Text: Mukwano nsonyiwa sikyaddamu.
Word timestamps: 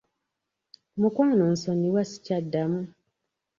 Mukwano 0.99 1.43
nsonyiwa 1.53 2.01
sikyaddamu. 2.09 2.81